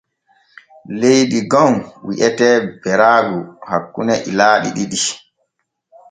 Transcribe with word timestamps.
Leydi 0.99 1.39
gom 1.51 1.73
wi’etee 2.07 2.57
Beraagu 2.83 3.39
hakkune 3.69 4.13
ilaaɗi 4.29 4.69
ɗiɗi. 4.75 4.99